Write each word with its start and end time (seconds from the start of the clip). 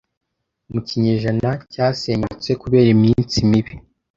mu 0.71 0.79
kinyejana 0.87 1.51
cyasenyutse 1.73 2.49
kubera 2.61 2.87
iminsi 2.95 3.35
mibi 3.49 3.73